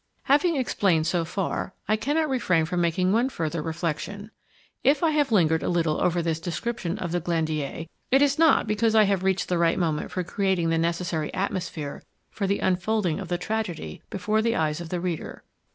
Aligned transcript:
Having 0.23 0.55
explained 0.55 1.05
so 1.05 1.23
far, 1.23 1.75
I 1.87 1.95
cannot 1.95 2.27
refrain 2.27 2.65
from 2.65 2.81
making 2.81 3.13
one 3.13 3.29
further 3.29 3.61
reflection. 3.61 4.31
If 4.83 5.03
I 5.03 5.11
have 5.11 5.31
lingered 5.31 5.61
a 5.61 5.69
little 5.69 6.01
over 6.01 6.23
this 6.23 6.39
description 6.39 6.97
of 6.97 7.11
the 7.11 7.19
Glandier, 7.19 7.85
it 8.09 8.21
is 8.23 8.39
not 8.39 8.65
because 8.65 8.95
I 8.95 9.03
have 9.03 9.21
reached 9.21 9.47
the 9.47 9.59
right 9.59 9.77
moment 9.77 10.09
for 10.09 10.23
creating 10.23 10.69
the 10.69 10.79
necessary 10.79 11.31
atmosphere 11.35 12.01
for 12.31 12.47
the 12.47 12.57
unfolding 12.61 13.19
of 13.19 13.27
the 13.27 13.37
tragedy 13.37 14.01
before 14.09 14.41
the 14.41 14.55
eyes 14.55 14.81
of 14.81 14.89
the 14.89 14.99
reader. 14.99 15.43